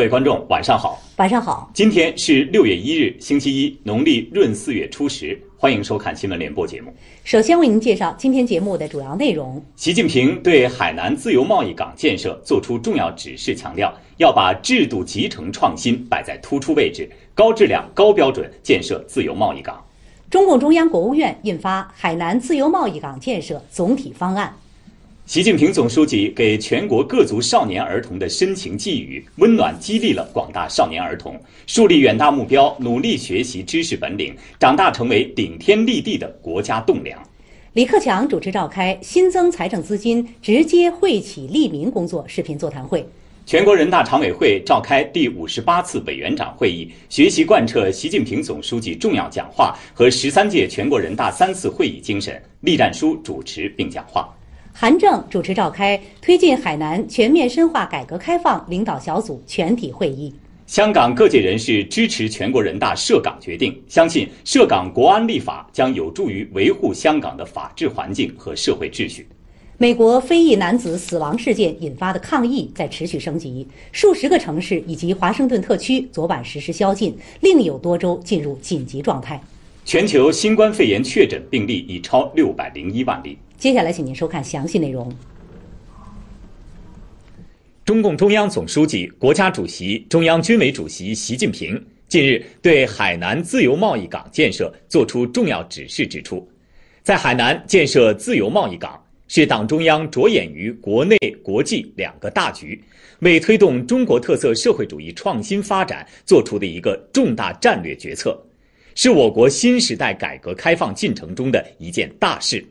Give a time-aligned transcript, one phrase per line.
[0.00, 0.98] 各位观众，晚上好。
[1.16, 1.70] 晚上好。
[1.74, 5.38] 今天是六月一日，星期一，农历闰四月初十。
[5.58, 6.90] 欢迎收看新闻联播节目。
[7.22, 19.84] 首先为您介绍今天节目的主要内容：习近平对海南自由贸易港建设作出重要指示，强调要把制度集成创新摆在突出位置，高质量、高标准建设自由贸易港。
[20.30, 24.50] 中共中央、国务院印发《海南自由贸易港建设总体方案》。
[25.30, 37.16] 习近平总书记给全国各族少年儿童的深情寄语，温暖激励了广大少年儿童，树立远大目标，努力学习知识本领，长大成为顶天立地的国家栋梁。
[37.74, 43.06] 李克强主持召开新增财政资金直接惠企利民工作视频座谈会。
[43.46, 54.28] 全国人大常委会召开第五十八次委员长会议，学习贯彻习近平总书记重要讲话和十三届全国人大三次会议精神，栗战书主持并讲话。
[54.72, 60.32] 韩正主持召开推进海南全面深化改革开放领导小组全体会议。
[60.66, 69.26] 香港各界人士支持全国人大涉港决定，相信涉港国安立法将有助于维护香港的法治环境和社会秩序。
[69.76, 79.42] 美国非裔男子死亡事件引发的抗议在持续升级，数十个城市以及华盛顿特区昨晚实施宵禁，另有多州进入紧急状态。
[79.84, 83.36] 全球新冠肺炎确诊病例已超六百零一万例。
[83.60, 85.06] 接下来，请您收看详细内容。
[87.84, 96.48] 中共中央总书记、国家主席、中央军委主席习近平近日对海南自由贸易港建设作出重要指示，指出，
[97.02, 102.82] 在海南建设自由贸易港是党中央着眼于国内国际两个大局，
[103.18, 108.42] 为推动中国特色社会主义创新发展做出的一个重大战略决策，
[108.94, 112.64] 是我国新时代改革开放进程中的一件大事。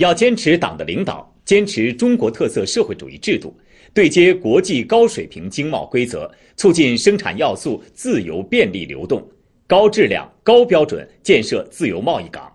[0.00, 3.54] 要坚持党的领导，坚持中国特色社会主义制度，
[3.92, 9.22] 对接国际高水平经贸规则，促进生产要素自由便利流动，
[9.66, 12.50] 高质量、高标准建设自由贸易港。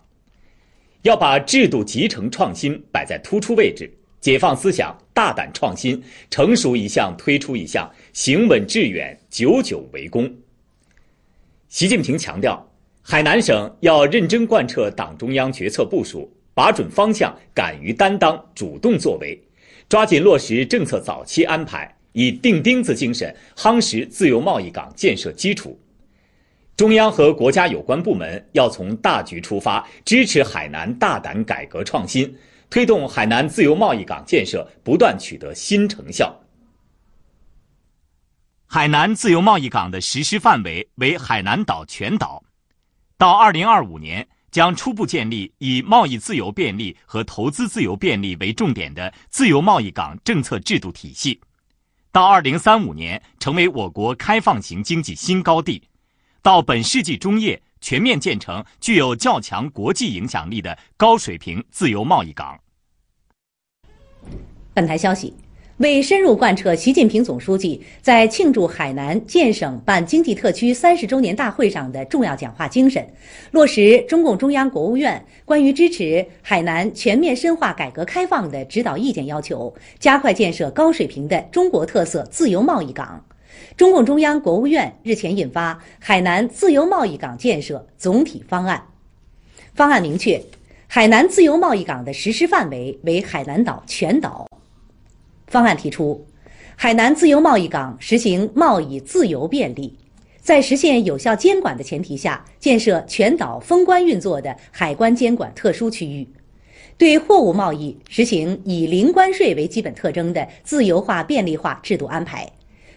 [1.04, 3.88] 要把制度集成创新摆在突出位置，
[4.20, 6.02] 解放思想，大胆创新，
[6.32, 10.28] 成熟一项推出一项，行稳致远，久久为功。
[11.70, 12.68] 习近平强调，
[13.04, 16.35] 海南省要认真贯彻党中央决策部署。
[16.56, 19.40] 把准方向，敢于担当，主动作为，
[19.90, 25.78] 抓紧落实政策早期安排，以钉钉子精神夯实自由贸易港建设基础。
[26.78, 32.34] 中央和国家有关部门要从大局出发，支持海南大胆改革创新，
[32.70, 36.34] 推动海南自由贸易港建设不断取得新成效。
[38.66, 42.42] 海南自由贸易港的实施范围为海南岛全岛，
[43.18, 44.26] 到二零二五年。
[44.56, 51.42] 将初步建立以贸易自由便利和投资自由便利为重点的自由贸易港政策制度体系，
[52.10, 55.84] 到二零三五年成为我国开放型经济新高地，
[56.42, 62.58] 到本世纪中叶全面建成具有较强国际影响力的高水平自由贸易港。
[64.74, 65.34] 本台消息。
[65.80, 73.06] 为深入贯彻习近平总书记在庆祝海南建省办经济特区三十周年大会上的重要讲话精神，
[73.52, 83.22] 落实中共中央、国务院关于支持海南全面深化改革开放的指导意见要求，加快建设高水平的中国特色自由贸易港，
[83.76, 88.82] 中共中央、国务院日前印发《海南自由贸易港建设总体方案》，
[89.74, 90.42] 方案明确，
[90.88, 94.48] 海南自由贸易港的实施范围为海南岛全岛。
[95.48, 96.26] 方案提出，
[96.76, 99.94] 海南自由贸易港实行贸易自由便利，
[100.42, 106.26] 在实现有效监管的前提下，建设全岛封关运作的海关监管特殊区域；
[106.98, 112.46] 对货物贸易实行以零关税为基本特征的自由化便利化制度安排；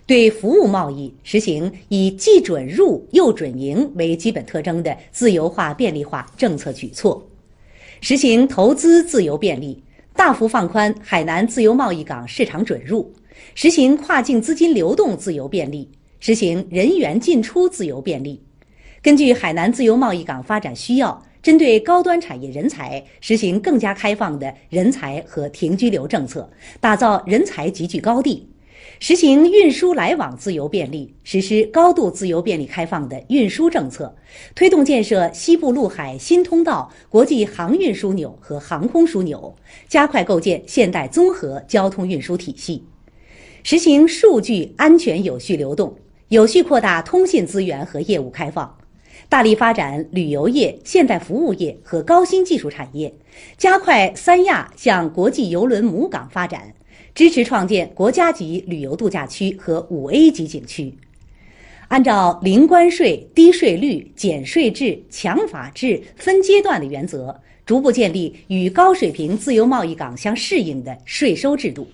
[0.07, 7.23] 对服务贸易实行以既准入又准营为基本特征的自由化便利化政策举措；
[8.01, 9.83] 实行投资自由便利。
[10.19, 13.15] 大幅放宽海南自由贸易港市场准入，
[13.55, 15.89] 实行跨境资金流动自由便利，
[16.19, 18.43] 实行人员进出自由便利。
[19.01, 26.51] 根据海南自由贸易港发展需要，针对高端产业人才，实行更加开放的人才和停居留政策，
[26.81, 28.45] 打造人才集聚高地。
[29.01, 34.15] 实行运输来往自由便利，实施高度自由便利开放的运输政策，
[34.55, 39.55] 推动建设西部陆海新通道国际航运枢纽和航空枢纽，
[39.89, 42.85] 加快构建现代综合交通运输体系，
[43.63, 45.95] 实行数据安全有序流动，
[46.29, 48.77] 有序扩大通信资源和业务开放，
[49.29, 53.15] 大力发展旅游业、现代服务业和高新技术产业，
[53.57, 56.75] 加快三亚向国际邮轮母港发展，
[57.19, 60.95] 支持创建国家级旅游度假区和五 A 级景区。
[61.89, 71.89] 按照零关税、低税率、减税制、强法治、分阶段的原则，逐步建立与高水平自由贸易港相适应的税收制度，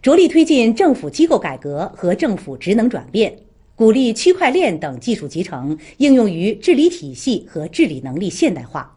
[0.00, 3.36] 着力推进政府机构改革和政府职能转变，
[3.74, 8.96] 鼓励区块链等技术集成应用于治理体系和治理能力现代化，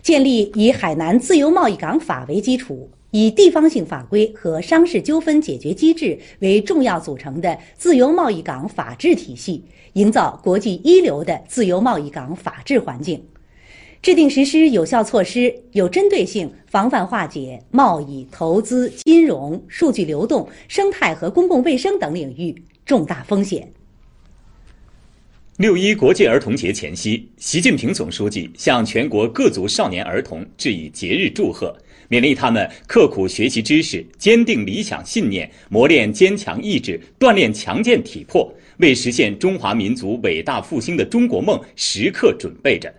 [0.00, 2.88] 建立以海南自由贸易港法为基础。
[3.12, 9.64] 以地方性法规和商事纠纷解决机制为重要组成的自由贸易港法治体系，
[9.94, 13.24] 营造国际一流的自由贸易港法治环境，
[14.00, 22.54] 制定实施有效措施，有针对性防范化解贸易、投资、金融、数据流动、生态和公共卫生等领域
[22.86, 23.72] 重大风险。
[25.56, 31.76] 六一国际儿童节前夕，习近平总书记向全国各族少年儿童致以节日祝贺。
[32.10, 42.92] 勉励他们刻苦学习知识，坚定理想信念，磨练坚强意志，锻炼强健体魄，为实现中华民族伟大复兴的中国梦时刻准备着。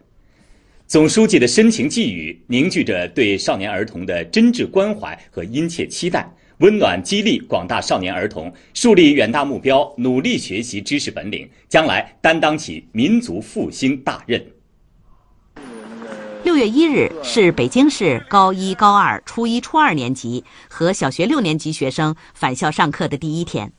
[0.87, 6.25] 总书记的深情寄语，凝聚着对少年儿童的真挚关怀和殷切期待，
[6.59, 14.41] 温暖激励广大少年儿童树立远大目标，努力学习知识本领，将来担当起民族复兴大任。
[16.43, 23.71] 六月一日是北京市高一、高二、初一、初二年级和小学六年级学生返校上课的第一天。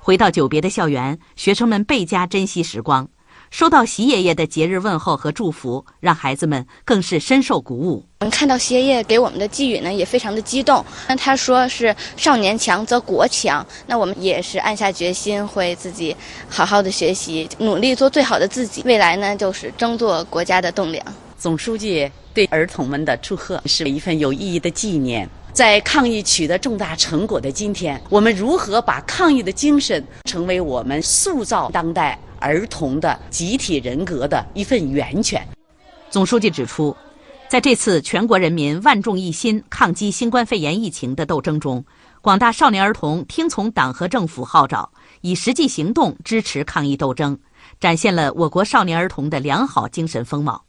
[0.00, 3.08] 回到久别的校园，学生们倍加珍惜时光。
[3.50, 8.04] 收到习爷爷的节日问候和祝福，让孩子们更是深受鼓舞。
[8.20, 10.84] 我们看到习爷爷给我们的寄语呢，也非常的激动。
[11.08, 16.16] 那他说是“少年强则国强”，那我们也是暗下决心，会自己
[16.48, 18.82] 好好的学习，努力做最好的自己。
[18.84, 21.04] 未来呢，就是争做国家的栋梁。
[21.44, 25.28] 总书记对儿童们的祝贺是一份有意义的纪念。
[25.52, 35.46] 在抗疫取得重大成果的今天，我们如何把抗疫的精神成为我们塑造当代儿童的集体人格的一份源泉？
[36.08, 36.96] 总书记指出，
[37.46, 41.84] 在这次全国人民万众一心抗击新冠肺炎疫情的斗争中，
[42.22, 47.38] 广大少年儿童听从党和政府号召，以实际行动支持抗疫斗争，
[47.78, 50.64] 展现了我国少年儿童的良好精神风貌。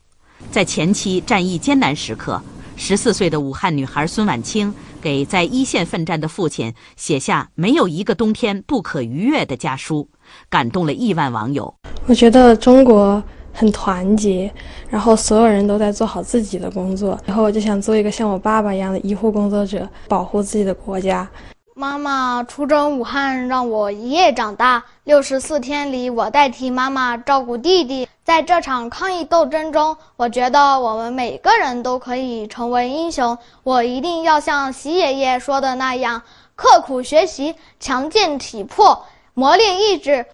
[0.55, 2.41] 在前期战役艰难时刻，
[2.77, 10.07] 十四岁的武汉女孩孙婉清给在一线奋战的父亲写下“没有一个冬天不可逾越”的家书，
[10.49, 11.75] 感动了亿万网友。
[12.05, 13.21] 我觉得中国
[13.51, 14.49] 很团结，
[14.89, 17.19] 然后所有人都在做好自己的工作。
[17.25, 21.29] 然后我就想做一个像我爸爸一样的医护工作者，保护自己的国家。
[21.77, 24.81] 妈妈出征武汉，让我一夜长大。
[25.03, 28.07] 六十四天里，我代替妈妈照顾弟弟。
[28.23, 33.37] 在这场抗疫斗争中，我觉得我们每个人都可以成为英雄。
[33.63, 36.21] 我一定要像习爷爷说的那样，
[36.55, 40.25] 刻苦学习，强健体魄，磨练意志。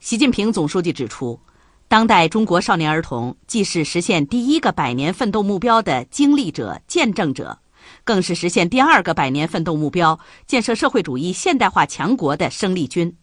[0.00, 1.38] 习近平总书记指出，
[1.86, 7.59] 当代中国少年儿童既是实现第一个百年奋斗目标的经历者、见证者。
[8.04, 13.16] 更是实现第二个百年奋斗目标、建设社会主义现代化强国的生力军。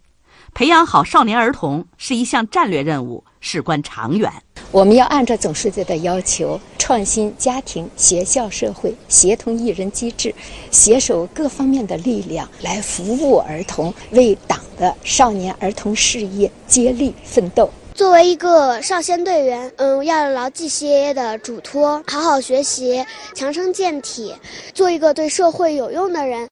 [0.53, 4.31] 培养好少年儿童是一项战略任务，事关长远。
[4.71, 10.33] 我们要按照总书记的要求，创新家庭、学校、社会协同一人机制，
[10.71, 17.69] 携手各方面的力量来服务儿童，为党的少年儿童事业接力奋斗。
[17.97, 24.35] 作为一个少先队员，嗯，要牢记爷爷的嘱托，好好学习，强身健体，
[24.71, 26.47] 做一个对社会有用的人。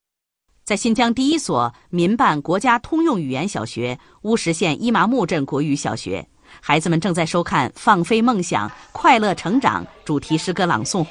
[0.64, 6.28] 在新疆第一所民办国家通用语言小学乌什县伊麻木镇国语小学，
[6.60, 11.06] 孩子们正在收看《放飞梦想，快乐成长》主题诗歌朗诵，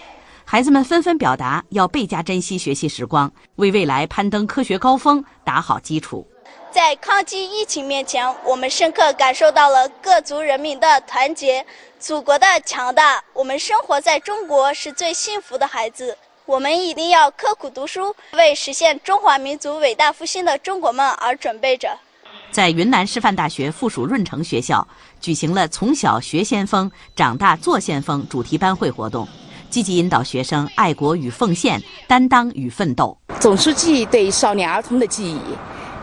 [0.44, 6.26] 孩子们纷纷表达要倍加珍惜学习时光，为未来攀登科学高峰打好基础。
[6.74, 11.64] 在抗击疫情面前，我们深刻感受到了各族人民的团结、
[12.00, 13.22] 祖国的强大。
[13.32, 16.18] 我们生活在中国是最幸福的孩子。
[16.44, 21.96] 我们一定要刻苦读书，为实现中华民族伟大复兴的中国梦而准备着。
[22.50, 24.84] 在云南师范大学附属润城学校
[25.20, 29.28] 举行了“从小学先锋，长大做先锋”主题班会活动，
[29.70, 33.16] 积极引导学生爱国与奉献、担当与奋斗。
[33.38, 35.40] 总书记对少年儿童的记忆。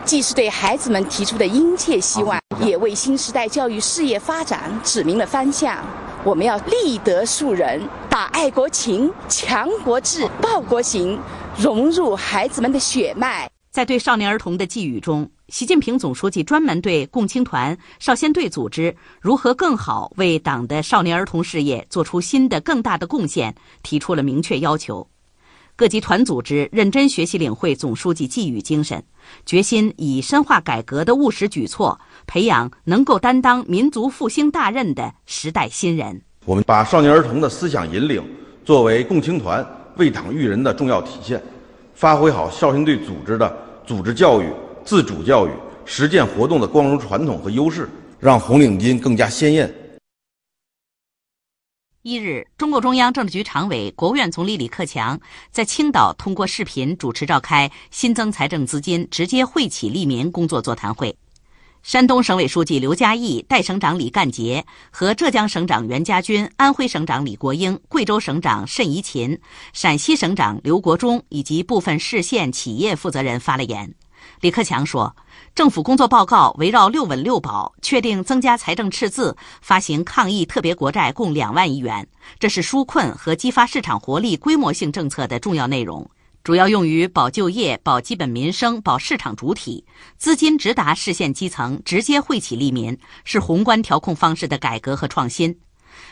[0.04, 5.78] 既是对孩子们提出的殷切希望，也为新时代教育事业发展指明了方向。
[6.24, 7.80] 我们要立德树人，
[8.10, 11.18] 把爱国情、强国志、报国行
[11.56, 13.48] 融入孩子们的血脉。
[13.70, 25.08] 在对少年儿童的寄语中，习近平总书记专门对共青团、少先队组织如何更好为党的少年儿童事业做出新的更大的贡献提出了明确要求。
[25.74, 29.02] 各级团组织认真学习领会总书记寄语精神，
[29.44, 36.22] 决心以深化改革的务实举措，培养能够担当民族复兴大任的时代新人。
[36.44, 38.22] 我们把少年儿童的思想引领
[38.64, 39.64] 作为共青团
[39.96, 41.42] 为党育人的重要体现，
[41.94, 44.46] 发挥好少先队组织的组织教育、
[44.84, 45.50] 自主教育、
[45.84, 49.72] 实践活动的光荣传统和优势，让红领巾更加鲜艳。
[52.04, 55.20] 一日，中共中央政治局常委、国务院总理李克强
[55.52, 61.16] 在青岛通过视频主持召开新增财政资金直接惠企利民工作座谈会。
[61.84, 69.38] 山东省委书记刘家毅、代省长李干杰和浙江省长袁家军、安徽省长李国英、贵州省长谌贻琴、
[69.72, 73.94] 陕西省长刘国忠以及部分市县企业负责人发了言。
[74.40, 75.14] 李克强说。
[75.54, 86.08] 政府工作报告围绕“六稳六保”，确定增加财政赤字，发行抗疫特别国债共两万亿元，这是纾困和激发市场活力规模性政策的重要内容，
[86.42, 89.84] 主要用于保就业、保基本民生、保市场主体，
[90.16, 95.54] 资金直达市县基层，直接惠企利民，是宏观调控方式的改革和创新。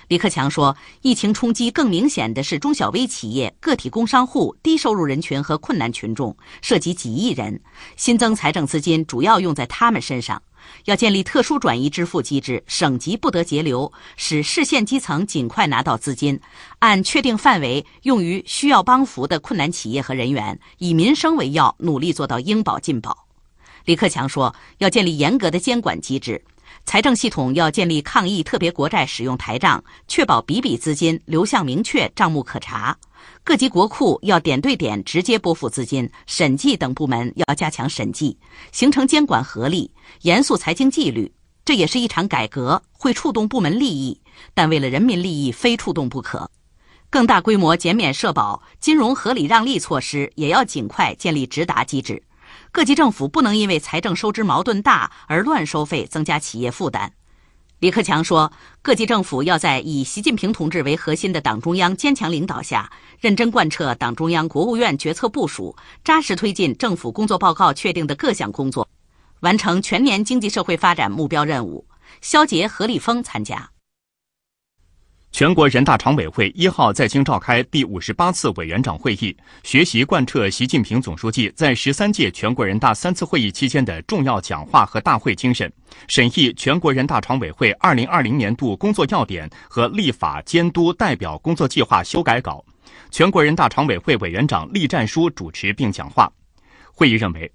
[0.09, 7.61] 李克强说，疫情冲击更明显的是中小微企业、个体工商户、低收入人群和困难群众，涉及几亿人。
[7.97, 10.43] 新增财政资金主要用在他们身上，
[10.87, 16.41] 要建立特殊转移支付机制，省级不得截留，使市县基层尽快拿到资金，
[16.81, 23.27] 按确定范围用于需要帮扶的困难企业和人员，以民生为要，努力做到应保尽保。
[23.85, 26.43] 李克强说，要建立严格的监管机制。
[26.91, 32.99] 财政系统要建立抗疫特别国债使用台账，确保笔笔资金流向明确、账目可查。
[33.45, 38.37] 各级国库要点对点直接拨付资金，审计等部门要加强审计，
[38.73, 39.89] 形成监管合力，
[40.23, 41.33] 严肃财经纪律。
[41.65, 44.21] 这也是一场改革，会触动部门利益，
[44.53, 46.51] 但为了人民利益，非触动不可。
[47.09, 52.21] 更大规模减免社保、金融合理让利措施也要尽快建立直达机制。
[52.73, 57.13] 各级政府不能因为财政收支矛盾大而乱收费，增加企业负担。
[57.81, 65.75] 李克强说，各级政府要在以习近平同志为核心的党中央坚强领导下，认真贯彻党中央、国务院决策部署，
[66.05, 68.89] 扎实推进政府工作报告确定的各项工作，
[69.41, 71.85] 完成全年经济社会发展目标任务。
[72.21, 73.69] 肖捷、何立峰参加。
[75.33, 85.73] 全国人大常委会一号在京召开第五十八次委员长会议，学习贯彻习近平总书记在十三届全国人大三次会议期间的重要讲话和大会精神，
[86.09, 92.63] 审议全国人大常委会二零二零年度工作要点和立法监督代表工作计划修改稿。
[93.11, 96.31] 全国人大常委会委员长栗战书主持并讲话。
[96.93, 97.51] 会议认为。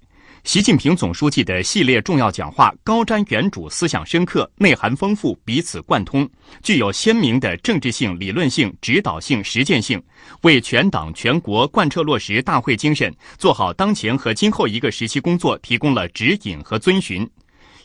[0.46, 6.26] 习近平总书记的系列重要讲话高瞻远瞩、思想深刻、内涵丰富、彼此贯通，
[6.62, 10.00] 具有鲜明的政治性、理论性、指导性、实践性，
[10.42, 17.28] 为全党全国贯彻落实大会精神、做好当前和今后一个时期工作提供了指引和遵循。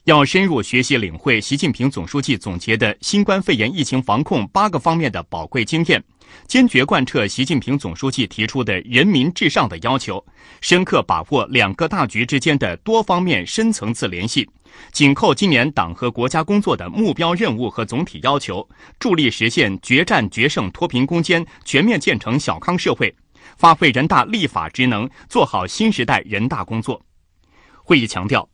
[0.03, 6.03] 要深入学习领会习近平总书记总结的新冠肺炎疫情防控八个方面的宝贵经验。
[6.47, 10.23] 坚决贯彻习近平总书记提出的人民至上的要求，
[10.59, 14.49] 深刻把握两个大局之间的多方面深层次联系，
[14.91, 18.67] 紧扣今年党和国家工作的目标任务和总体要求，
[18.99, 23.15] 助力实现决战决胜脱贫攻坚，全面建成小康社会，
[23.57, 27.01] 发挥人大立法职能，做好新时代人大工作。
[27.83, 28.50] 会议强调。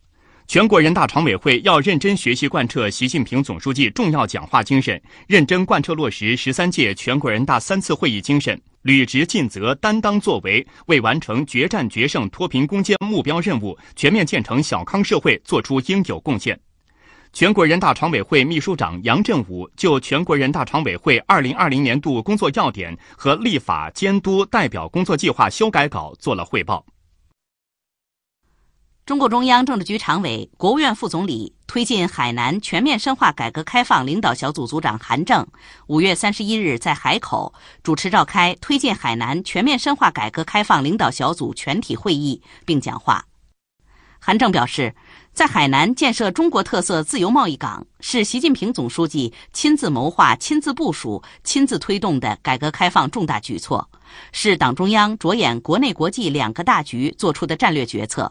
[0.48, 16.58] 全国人大常委会要认真学习贯彻习近平总书记重要讲话精神，认真贯彻落实十三届全国人大三次会议精神，履职尽责、担当作为，为完成决战决胜脱贫攻坚目标任务、全面建成小康社会作出应有贡献。
[17.34, 26.82] 全国人大常委会秘书长杨振武就全国人大常委会二零二零年度工作要点和立法监督代表工作计划修改稿作了汇报。
[29.08, 35.46] 中共中央政治局常委、国务院副总理、推进海南全面深化改革开放领导小组组长韩正，
[35.86, 43.24] 五月三十一日在海口主持召开推进海南全面深化改革开放领导小组全体会议并讲话。
[44.18, 44.94] 韩正表示，
[45.32, 53.88] 在海南建设中国特色自由贸易港是习近平总书记亲自谋划、亲自部署、亲自推动的改革开放重大举措，
[54.32, 58.30] 是党中央着眼国内国际两个大局作出的战略决策。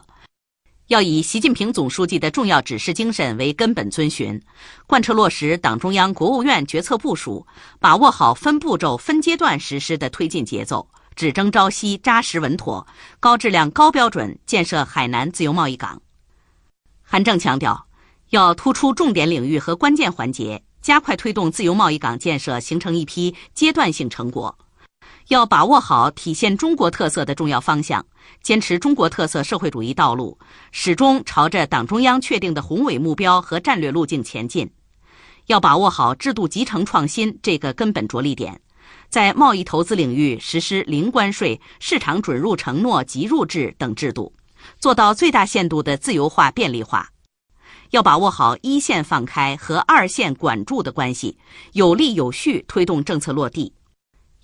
[0.88, 4.40] 要以习近平总书记的重要指示精神为根本遵循，
[4.86, 7.46] 贯彻落实党中央、国务院决策部署，
[7.78, 12.86] 把握好分步骤、分阶段实施的推进节奏，只争朝夕、扎实稳妥、
[13.20, 16.00] 高质量、高标准建设海南自由贸易港。
[17.02, 17.86] 韩正强调，
[18.30, 24.56] 要突出重点领域和关键环节，加快推动自由贸易港建设形成一批阶段性成果。
[25.28, 28.04] 要把握好体现中国特色的重要方向，
[28.42, 30.38] 坚持中国特色社会主义道路，
[30.72, 34.70] 始终朝着党中央确定的宏伟目标和战略路径前进。
[35.44, 38.58] 要把握好制度集成创新这个根本着力点，
[39.10, 44.32] 在贸易投资领域实施零关税、市场准入承诺及入制等制度，
[44.80, 47.10] 做到最大限度的自由化便利化。
[47.90, 51.36] 要把握好一线放开和二线管住的关系，
[51.72, 53.74] 有力有序推动政策落地。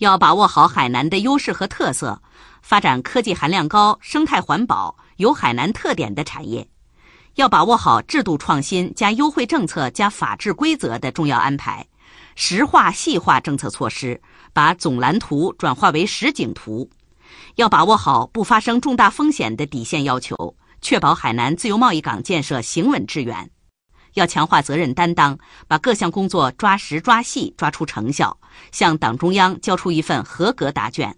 [0.05, 2.21] 要把握好海南的优势和特色，
[2.61, 6.63] 发展科技含量高、生态环保、有海南特点的产业；
[7.37, 11.87] 要把握好制度创新加优惠政策加法治规则的重要安排，
[12.37, 14.21] 实化细化政策措施，
[14.53, 16.87] 把总蓝图转化为实景图；
[17.55, 23.51] 要把握好不发生重大风险的底线要求，确保海南自由贸易港建设行稳致远。
[24.15, 28.39] 要强化责任担当，把各项工作抓实抓细，抓出成效，
[28.73, 31.15] 向党中央交出一份合格答卷。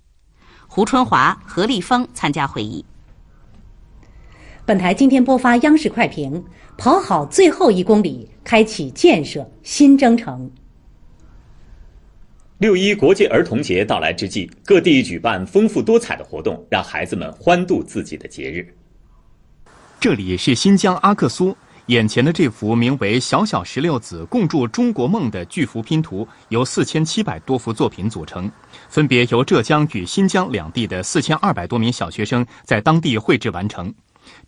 [0.67, 2.85] 胡春华、何立峰参加会议。
[4.65, 6.45] 本台今天播发央视快评：
[6.77, 10.51] 跑好最后一公里，开启建设新征程。
[12.59, 18.75] 六一国际儿童节到来之际，各地举办丰富多彩的活动，让孩子们欢度自己的节日。
[20.01, 21.57] 这里是新疆阿克苏。
[21.87, 28.51] 眼前的这幅名为“小小石榴子共筑中国梦”的巨幅拼图，由四千七百多幅作品组成，
[28.89, 33.95] 分别由浙江与新疆两地的四千二百多名小学生在当地绘制完成。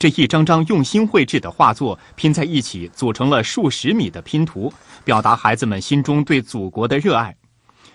[0.01, 4.73] 这一张张用心绘制的画作拼在一起，组成了数十米的拼图，
[5.05, 7.33] 表达孩子们心中对祖国的热爱。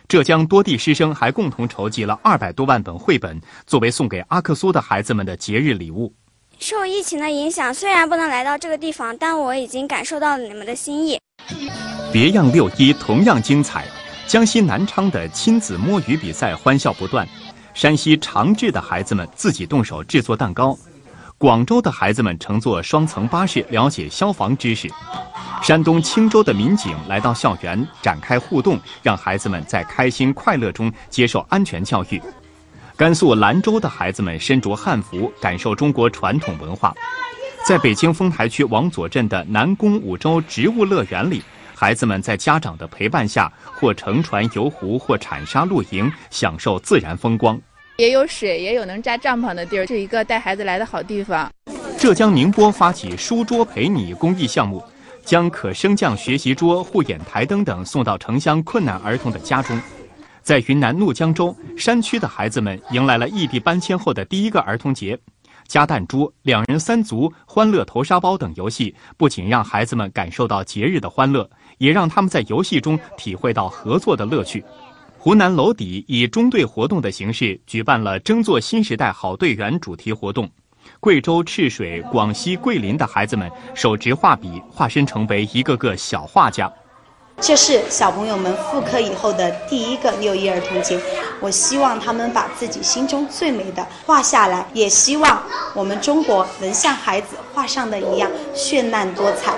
[0.07, 6.13] 浙江多地师生还共同筹集了二百多万本绘本，作为送给阿克苏的孩子们的节日礼物。
[6.59, 11.19] 受疫情的影响，虽然不能来到这个地方，但我已经感受到了你们的心意。
[12.11, 13.85] 别样六一同样精彩，
[14.27, 17.27] 江西南昌的亲子摸鱼比赛欢笑不断，
[17.73, 20.77] 山西长治的孩子们自己动手制作蛋糕，
[21.37, 24.89] 广州的孩子们乘坐双层巴士了解消防知识，
[25.61, 32.21] 山东青州的民警来到校园展开互动，让孩子们在开心快乐中接受安全教育。
[32.95, 36.93] 甘肃兰州的孩子们身着汉服，感受中国传统文化。
[37.65, 41.41] 在北京丰台区王佐镇的南宫五洲植物乐园里，
[41.73, 47.59] 孩子们在家长的陪伴下，或乘船游湖，或铲沙露营，享受自然风光。
[47.97, 51.51] 也有水，也有能扎帐篷的地儿，是一个带孩子来的好地方。
[51.97, 54.83] 浙江宁波发起书桌陪你公益项目，
[55.25, 59.81] 将可升降学习桌、护眼台灯等送到城乡困难儿童的家中。
[60.43, 65.17] 在云南怒江州山区的孩子们迎来了异地搬迁后的第一个儿童节，
[65.69, 74.63] 夹弹珠、两人三足、欢乐投沙包等游戏不仅让孩子们感受到节日的欢乐，也让他们在游戏中体会到合作的乐趣。
[75.17, 80.51] 湖南娄底以中队活动的形式举办了“争做新时代好队员”主题活动，
[80.99, 86.69] 贵州赤水、广西桂林的孩子们手执画笔，化身成为一个个小画家。
[87.41, 90.99] 这是小朋友们复课以后的第一个六一儿童节，
[91.41, 95.43] 我希望他们把自己心中最美的画下来，也希望
[95.75, 99.53] 我们中国能像孩子画上的一样绚烂多彩。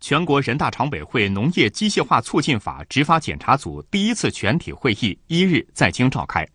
[0.00, 6.46] 全国人大常委会农业机械化促进法执法检查组第一次全体会议一日在京召开，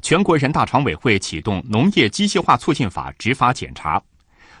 [0.00, 4.00] 全国人大常委会启动农业机械化促进法执法检查。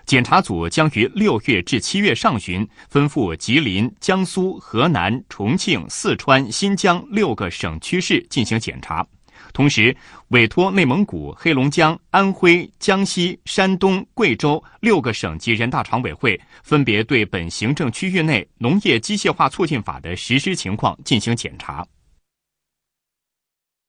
[0.06, 9.04] 检查组将于六月至七月上旬分赴吉林、江苏、河南、重庆、四川、新疆六个省区市进行检查，
[9.52, 9.94] 同时
[10.28, 21.84] 委托内蒙古、黑龙江、安徽、江西、山东、贵州六个省级人大常委会分别对本行政区域内农业机械化促进法的实施情况进行检查。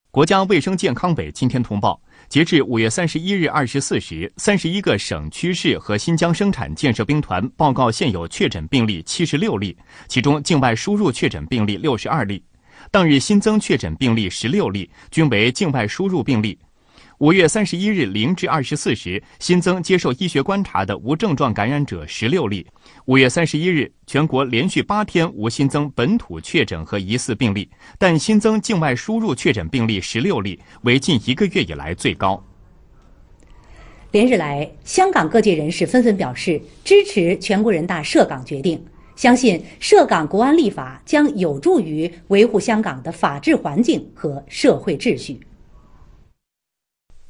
[0.10, 2.02] 国家卫生健康委今天通报。
[2.30, 9.76] 截至五月三十一日二十四时，三十一个省区市和新疆生产建设兵团报告现有确诊病例七十六例，
[10.10, 12.44] 其中境外输入确诊病例六十二例，
[12.92, 16.60] 当日新增确诊病例十六例，均为境外输入病例。
[17.20, 22.64] 五月三十一日零至二十四时，新增接受医学观察的无症状感染者十六例。
[23.06, 32.40] 五月三十一日，全国连续八天无新增本土确诊和疑似病例，但新增境外输入确诊病例十六例，为近一个月以来最高。
[34.12, 38.80] 连日来，香港各界人士纷纷表示支持全国人大涉港决定，
[39.16, 45.40] 相信涉港国安立法将有助于维护香港的法治环境和社会秩序。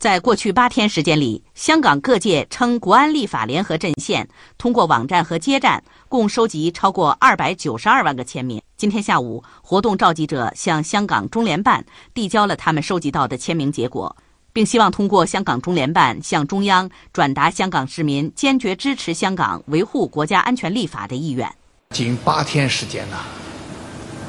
[0.07, 4.25] 在过去八天时间里，香港各界称国安立法联合阵线
[4.57, 8.61] 通过网站和街站，共收集超过二百九十二万个签名。
[8.77, 14.15] 今天下午，活动召集者向香港中联办递交了他们收集到的签名结果，
[14.53, 21.53] 并希望通过香港中联办向中央转达香港市民坚决支持香港维护国家安全立法的意愿。
[21.89, 23.17] 仅八天时间呢，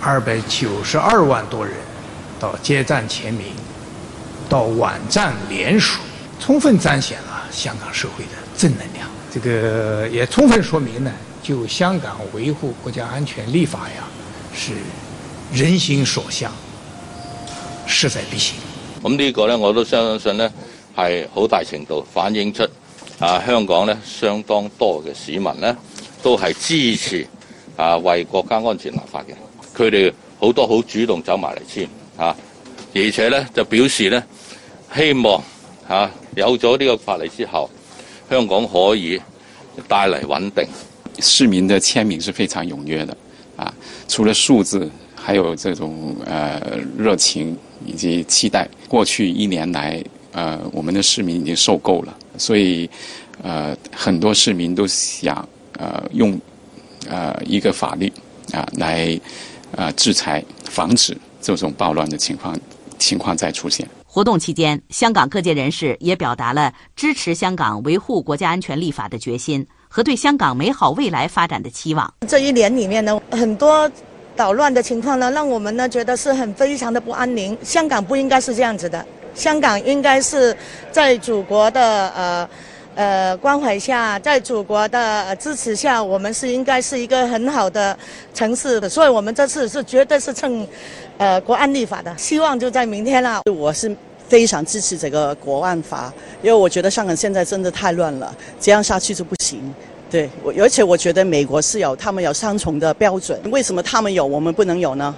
[0.03, 1.77] 二百九十二万多人
[2.41, 3.53] 到街站签名。
[4.49, 6.01] 到网站联署，
[6.41, 9.07] 充分彰显了香港社会的正能量。
[9.31, 14.05] 这个也充分说明呢，就香港维护国家安全立法呀，
[14.55, 14.73] 是
[15.53, 16.51] 人心所向，
[17.87, 18.57] 势在必行。
[19.03, 20.51] 咁呢個咧，我都相信呢，
[20.97, 22.67] 係好大程度反映出
[23.19, 25.77] 啊香港呢相當多嘅市民呢，
[26.23, 27.27] 都係支持
[27.77, 29.35] 啊為國家安全立法嘅。
[29.77, 32.35] 佢哋好多好主動走埋嚟簽啊，
[32.95, 34.23] 而且呢就表示呢。
[34.97, 35.43] 希望
[35.87, 37.69] 嚇有咗呢個法例之後，
[38.31, 39.21] 香港可以
[39.87, 40.65] 帶嚟穩定。
[41.21, 43.15] 市民的簽名是非常踴躍的，
[43.55, 43.71] 啊，
[44.09, 48.67] 除了數字，還有這種呃熱情以及期待。
[48.89, 52.89] 過去一年來，呃，我們的市民已經受夠了，所以，
[53.43, 55.47] 呃，很多市民都想，
[55.77, 56.41] 呃，用，
[57.11, 58.11] 呃，一個法律
[58.53, 59.21] 啊，來，
[59.73, 62.57] 呃，制裁、防止這種暴亂的情況
[62.99, 63.89] 情况再出现。
[64.05, 72.13] 活动期间，香港各界人士也表达了支持香港维护国家安全立法的决心和对香港美好未来发展的期望。
[72.27, 73.91] 这一年里面呢，很多
[74.35, 77.57] 捣乱的情况呢，让我们呢觉得是很非常的不安宁。
[77.63, 80.57] 香港不应该是这样子的，香港应该是
[80.91, 82.49] 在祖国的呃
[82.99, 87.97] 呃关怀下，在祖国的支持下，我们是应该是一个很好的
[88.35, 88.89] 城市的。
[88.89, 90.67] 所以，我们这次是绝对是趁。
[91.19, 93.43] 呃，国安立法的希望就在明天了。
[93.53, 93.93] 我是
[94.29, 99.61] 非常支持这个国安法，因为我觉得香港现在真的太乱了，这样下去就不行。
[100.09, 105.17] 對，而且我觉得美国是有他们有双重的标准，为什么他们有我们不能有呢？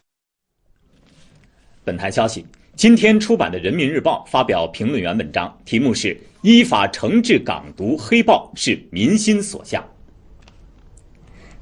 [1.85, 9.85] 本台消息，今天出版的《人民日报》发表评论员文章，题目是“依法惩治港独黑暴是民心所向”。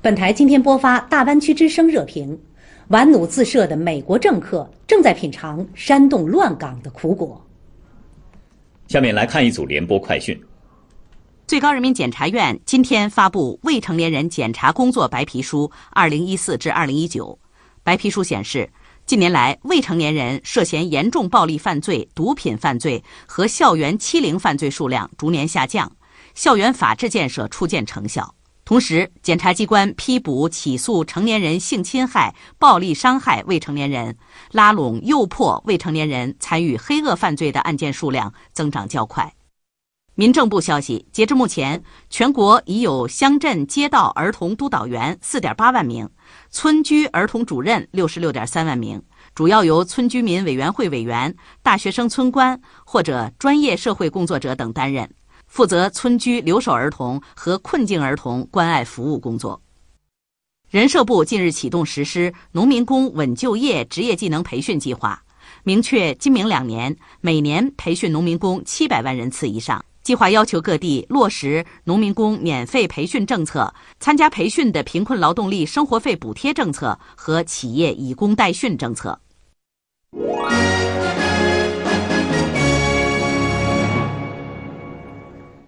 [0.01, 2.39] 本台今天播发大湾区之声》热评。
[2.89, 7.45] 玩弩自射的美国政客正在品尝煽动乱港的苦果。
[8.87, 10.39] 下面来看一组联播快讯。
[11.47, 17.39] 最高人民检察院今天发布未成年人检察工作白皮书（二零一四至二零一九）。
[17.85, 18.71] 白皮书显示，
[19.09, 25.91] 近年来未成年人涉嫌严重暴力犯罪、毒品犯罪和校园欺凌犯罪数量逐年下降，
[26.35, 28.35] 校园法治建设初见成效。
[28.67, 34.15] 同时，检察机关批捕起诉成年人性侵害、暴力伤害未成年人、
[34.53, 39.33] 拉拢诱迫未成年人参与黑恶犯罪的案件数量增长较快。
[40.17, 46.11] 民政部消息，截至目前，全国已有乡镇街道儿童督导员四点八万名，
[46.51, 49.03] 村居儿童主任六十六点三万名，
[49.35, 55.09] 主要由村居民委员会委员、大学生村官或者专业社会工作者等担任。
[55.47, 59.61] 负责村居留守儿童和困境儿童关爱服务工作。
[60.71, 65.23] 人社部近日启动实施农民工稳就业职业技能培训计划，
[65.65, 69.83] 明确今明两年每年培训农民工七百万人次以上。
[70.09, 79.21] 计划要求各地落实农民工免费培训政策，参加培训的贫困劳动力生活费补贴政策和企业以工代训政策。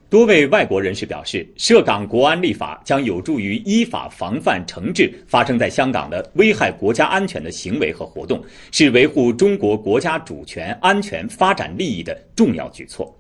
[0.08, 13.14] 多位外国人士表示，涉港国安立法将有助于依法防范、惩治发生在香港的危害国家安全的行为和活动，是维护中国国家主权、安全、发展利益的重要举措。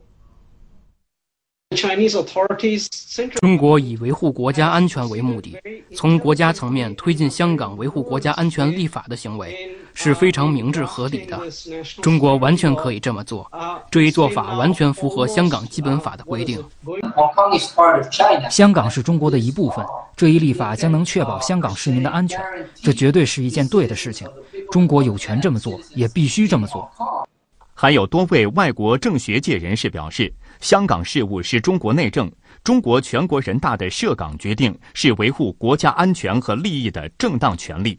[3.40, 5.56] 中国以维护国家安全为目的，
[5.94, 11.40] 从国家层面推进香港维护国家安全立法的行为是非常明智合理的。
[12.02, 13.48] 中国完全可以这么做，
[13.88, 16.60] 这一做法完全符合香港基本法的规定。
[18.50, 22.40] 香港是中国的一部分，这一立法将能确保香港市民的安全，
[22.82, 24.26] 这绝对是一件对的事情。
[24.72, 26.90] 中国有权这么做，也必须这么做。
[27.80, 32.30] 还有多位外国政学界人士表示，香港事务是中国内政，
[32.62, 37.98] 中国全国人大的涉港决定是维护国家安全和利益的正当权利。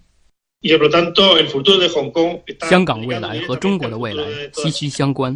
[2.70, 5.36] 香港未来和中国的未来息息相关，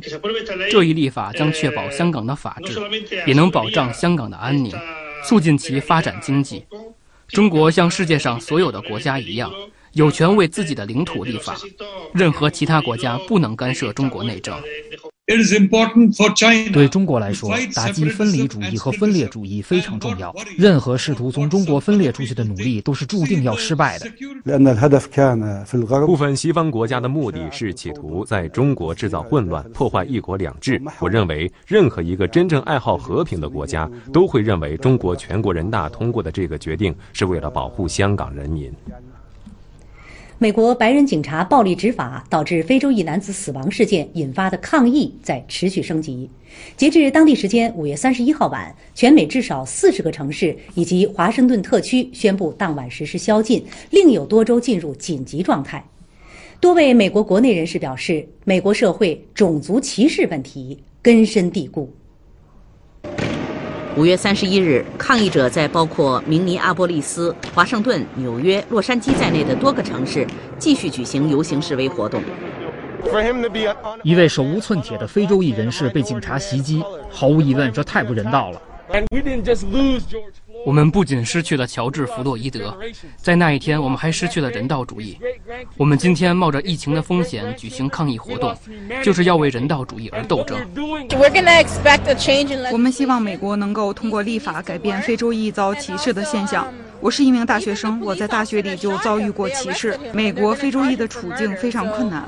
[0.69, 2.79] 这一立法将确保香港的法治，
[3.25, 4.71] 也能保障香港的安宁，
[5.23, 6.63] 促进其发展经济。
[7.29, 9.51] 中国像世界上所有的国家一样。
[9.95, 11.55] 有权为自己的领土立法，
[12.13, 14.53] 任何其他国家不能干涉中国内政。
[16.73, 20.36] 对中国来说，打击分离主义和分裂主义非常重要。
[20.58, 24.05] 任何试图从中国分裂出去的努力都是注定要失败的。
[26.05, 30.79] 部分西方国家的目的是企图在中国制造混乱，破坏“一国两制”。
[30.99, 38.69] 我认为，任何一个真正爱好和平的国家都会认为，中国全国人大通过的这个决定是为了保护香港人民。
[40.37, 46.29] 美国白人警察暴力执法导致非洲裔男子死亡事件引发的抗议在持续升级。
[46.75, 55.81] 截至当地时间五月三十一号晚，全美至少四十个城市以及华盛顿特区宣布当晚实施宵禁，另有多州进入紧急状态。
[56.59, 61.89] 多位美国国内人士表示，美国社会种族歧视问题根深蒂固。
[63.97, 70.27] 五月三十一日，抗议者在包括明尼阿波利斯、华盛顿、纽约、洛杉矶在内的多个城市
[70.60, 72.21] 继续举行游行示威活动。
[74.03, 78.62] 一位手无寸铁的非洲裔人士被警察袭击，毫无疑问，这太不人道了。
[80.65, 82.75] 我们不仅失去了乔治·弗洛伊德，
[83.17, 85.15] 在那一天，我们还失去了人道主义。
[85.78, 88.56] 我们今天冒着疫情的风险举行抗议活动，
[89.04, 90.58] 就是要为人道主义而斗争。
[92.71, 96.67] 我们希望美国能够通过立法改变非洲裔遭歧视的现象。
[96.99, 99.95] 我是一名大学生，我在大学里就遭遇过歧视。
[100.13, 102.28] 美国非洲裔的处境非常困难。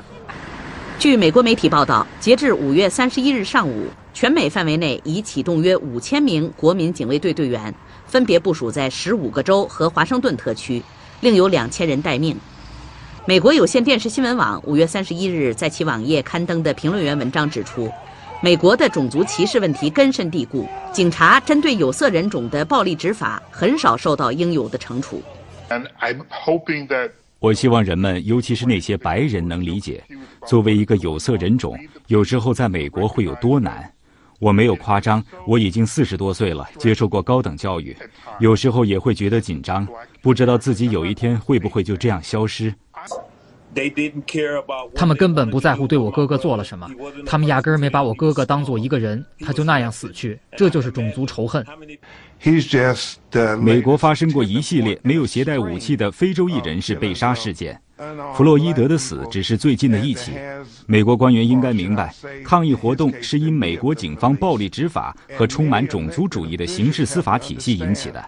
[0.96, 7.74] 据美国媒体报道，截至五月三十一日上午，全美范围内已启动约五千名国民警卫队队员。
[8.08, 10.82] 分别部署在十五个州和华盛顿特区，
[11.20, 12.36] 另有两千人待命。
[13.26, 17.92] 美国有线电视新闻网五月三十一日在其网页刊登的评论员文章指出，
[18.42, 25.22] 美国的种族歧视问题根深蒂固，警察针对有色人种的暴力执法很少受到应有的惩处。
[27.40, 30.02] 我希望人们，尤其是那些白人，能理解，
[30.46, 33.92] 作为一个有色人种，有时候在美国会有多难。
[34.38, 37.96] 我没有夸张，我已经四十多岁了，接受过高等教育，
[38.38, 39.86] 有时候也会觉得紧张，
[40.22, 42.72] 不知道自己有一天会不会就这样消失。
[44.94, 46.88] 他们根本不在乎对我哥哥做了什么，
[47.26, 51.64] 他们压根儿没把我哥哥当做一个人，他就那样死去，这就是种族仇恨。
[53.60, 57.80] 美国发生过一系列没有携带武器的非洲裔人士被杀事件。
[58.34, 60.32] 弗洛伊德的死只是最近的一起。
[60.86, 68.24] 美国官员应该明白，抗议活动是因美国警方暴力执法和充满种族主义的刑事司法体系引起的。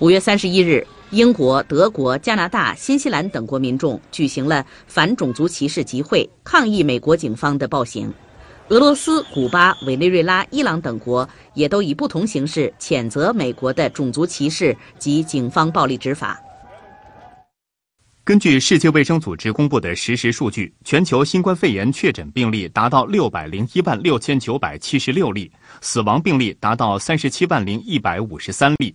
[0.00, 8.12] 五月三十一日，英国、德国、加拿大、新西兰等国民众举行了反种族歧视集会，抗议美国警方的暴行。
[8.68, 16.38] 俄罗斯、古巴、委内瑞拉、伊朗等国也都以不同形式谴责美国的种族歧视及警方暴力执法。
[18.26, 25.48] 根据世界卫生组织公布的实时数据，全球新冠肺炎确诊病例达到六百零一万六千九百七十六例，
[25.80, 28.92] 死亡病例达到三十七万零一百五十三例。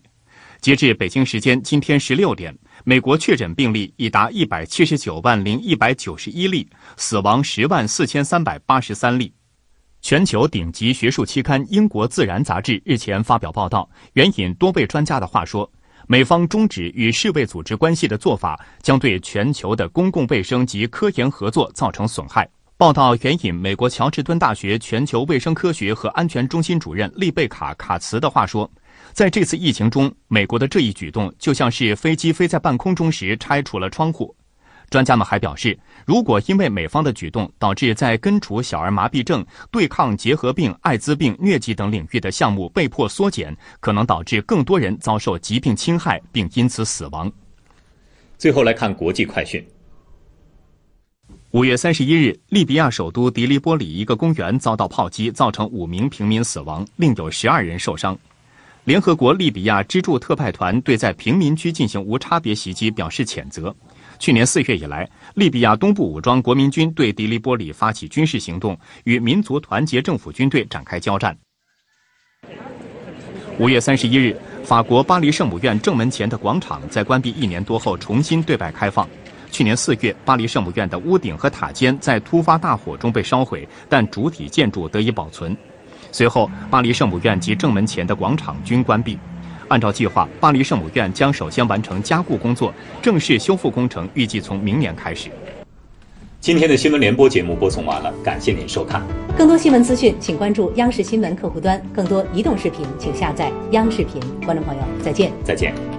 [0.59, 9.33] 截至北京时间今天十六点，美国确诊病例已达一百七十九万零一百九十一例，死亡十万四千三百八十三例。
[10.01, 15.71] 全球顶级学术期刊《英国自然》杂志日前发表报道，援引多位专家的话说。
[16.11, 22.45] 美方终止与世卫组织关系的做法，将对全球的公共卫生及科研合作造成损害。
[22.75, 28.69] 报道援引美国乔治敦大学全球卫生科学和安全中心主任丽贝卡·卡茨的话说
[29.15, 34.35] ：“在这次疫情中，美国的这一举动就像是飞机飞在半空中时拆除了窗户。”
[34.91, 47.31] 专家们还表示，如果因为美方的举动导致在根除小儿麻痹症、对抗结核病、艾滋病、疟疾等领域的项目被迫缩减，可能导致更多人遭受疾病侵害并因此死亡。
[48.37, 49.65] 最后来看国际快讯。
[51.51, 58.17] 五月三十一日，利比亚首都迪利波里一个公园遭到炮击，造成五名平民死亡，另有十二人受伤。
[58.83, 63.73] 联合国利比亚支柱特派团对在平民区进行无差别袭击表示谴责。
[64.21, 71.35] 去年四月以来，利比亚东部武装国民军对迪利波里发起军事行动，与民族团结政府军队展开交战。
[73.57, 79.09] 五月三十一日，法国巴黎圣母院正门前的广场在关闭一年多后重新对外开放。
[79.49, 85.57] 去年四月，巴黎圣母院的屋顶和塔尖在突发大火中被烧毁，但主体建筑得以保存。
[86.11, 89.17] 随后，巴黎圣母院及正门前的广场均关闭。
[89.71, 95.29] 按照计划，巴黎圣母院将首先完成加固工作，正式修复工程预计从明年开始。
[96.41, 99.01] 今天的新闻联播节目播送完了，感谢您收看。
[99.37, 104.19] 更多新闻资讯，请关注央视新闻客户端；更多移动视频，请下载央视频。
[104.43, 105.90] 观众朋友，再见，再见。